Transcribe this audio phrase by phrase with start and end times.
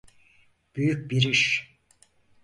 [0.75, 1.73] Büyük bir iş.